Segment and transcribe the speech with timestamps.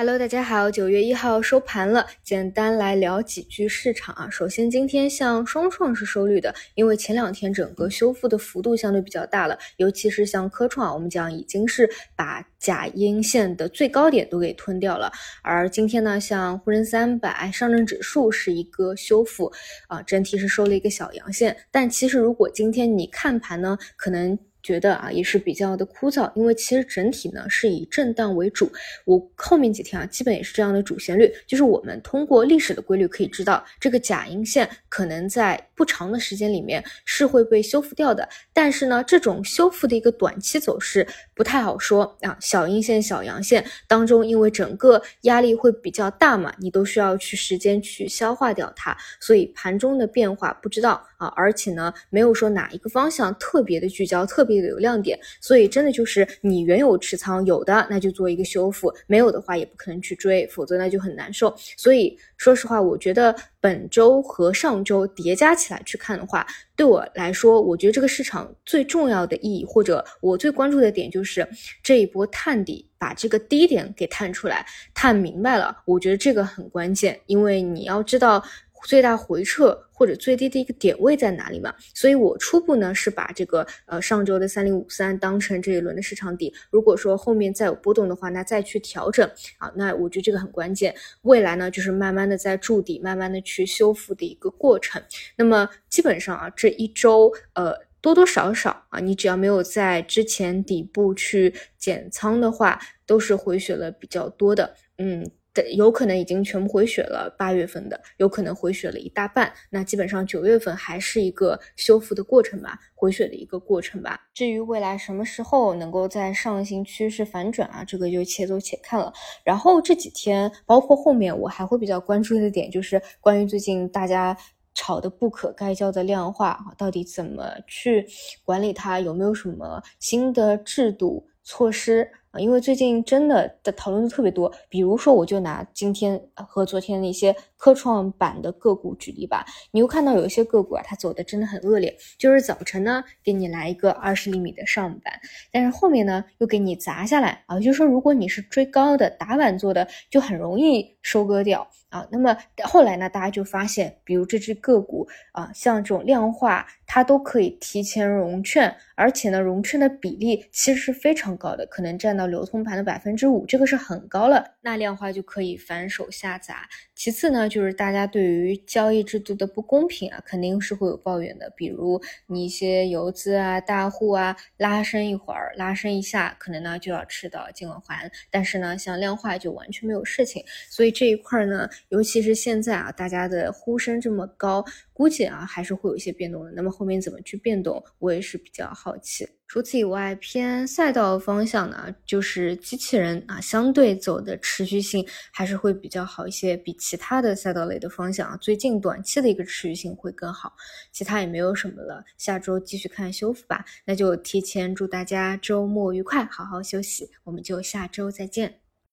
[0.00, 4.30] Hello，大家好，九月一号收盘了，简单来聊几句市场啊。
[4.30, 15.10] 首先，今天像双创是收绿的，因为前两天整个修复的幅度相对比较大了，尤其是像科创，我们讲已经是把假阴线的最高点都给吞掉了。
[15.42, 19.52] 而今天呢，像沪深三百、上证指数是一个修复
[19.88, 21.56] 啊，整体是收了一个小阳线。
[21.72, 24.38] 但其实如果今天你看盘呢，可能。
[24.68, 28.70] 觉得啊也是比较的枯燥，因为其实整体呢是以震荡为主。
[29.06, 38.28] 我后面几天啊基本也是这样的主旋律，就是我们通过历史的规律可以知道，这个假阴线可能在不长的时间里面是会被修复掉的。
[38.52, 42.36] 但是呢，这种修复的一个短期走势不太好说啊。
[42.40, 51.28] 小阴线、小阳线当中，因为整个压力会比较大嘛，你都需要去时间去消化掉它，所以盘中的变化不知道啊。
[51.36, 54.44] 而且呢，没有说哪一个方向特别的聚焦，特。
[54.48, 61.54] 别的有亮点，所以真的就是你原有持仓有的，那就做一个修复；没有的话，也不可能去追，否则那就很难受。
[61.76, 71.46] 所以说实话，我觉得本周和上周叠加起来去看的话，对我来说，我觉得这个市场最重要的意义，或者我最关注的点，就是
[71.82, 75.76] 这一波探底，把这个低点给探出来，探明白了。
[75.84, 78.42] 我觉得这个很关键，因为你要知道。
[78.84, 81.74] 最大回撤或者最低的一个点位在哪里嘛？
[81.94, 86.52] 所以我初步呢是把这个呃上周的三零五三当成这一轮的市场底。
[86.70, 89.72] 如果说后面再有波动的话，那再去调整啊。
[89.74, 90.94] 那我觉得这个很关键。
[91.22, 95.02] 未来呢就是慢慢的在筑底，慢慢的去修复的一个过程。
[95.36, 104.74] 那么基本上啊这一周呃多多少少啊，你只要没有在之前底部去减仓的话，都是回血了比较多的。
[104.98, 105.28] 嗯。
[105.74, 114.20] 有可能已经全部回血了，八月份的有可能回血了一大半，那基本上九月份还是一个修复的过程吧，回血的一个过程吧。
[114.34, 119.12] 至于未来什么时候能够在上行趋势反转啊，这个就且走且看了。
[119.44, 124.36] 然后这几天，包括后面，我还会比较关注的点就是关于最近大家
[124.74, 128.06] 炒的不可开交的量化，到底怎么去
[128.44, 132.08] 管理它，有没有什么新的制度措施？
[132.30, 139.44] 啊，因为最近真的的讨论的特别多，比如说，我就拿今天和昨天的一些科创板的个股举例吧。
[139.70, 145.12] 你又看到有一些个股啊，它走的真的很恶劣，就是早晨呢给你来一个二十厘米的上板，
[145.52, 152.06] 但是后面呢又给你砸下来啊，就是说如果你是追高的打板做的，就很容易收割掉啊。
[152.10, 162.18] 那么后来呢，大家就发现，比如这只个股啊，像这种量化，它都可以提前融券，而且呢，融券的比例其实是非常高的，可能占。
[162.18, 166.68] 到流通盘的百分之五，这个是很高了，那量化就可以反手下砸。
[166.96, 171.50] 其次呢就是大家对于交易制度的不公平啊，肯定是会有抱怨的。
[171.56, 177.98] 比如你一些游资啊、大户啊，拉升一会儿，拉升一下，可能呢就要吃到金耳环。
[178.30, 180.44] 但是呢，像量化就完全没有事情。
[180.68, 186.50] 所以这一块呢，尤其是现在啊，大家的呼声这么高，估计啊还是会有一些变动的。
[186.52, 189.37] 那么后面怎么去变动，我也是比较好奇。
[189.48, 200.52] 除此以外，偏赛道方向呢，就是机器人啊，相对走的持续性还是会比较好一些，比其他的赛道类的方向啊，最近短期的一个持续性会更好。
[200.92, 203.64] 其他也没有什么了，下周继续看修复吧。
[203.86, 208.67] 那就提前祝大家周末愉快，好好休息，我们就下周再见。